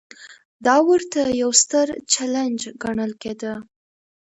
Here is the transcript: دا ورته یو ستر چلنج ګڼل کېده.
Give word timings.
دا 0.65 0.75
ورته 0.89 1.19
یو 1.41 1.51
ستر 1.61 1.87
چلنج 2.13 2.59
ګڼل 2.83 3.11
کېده. 3.21 3.53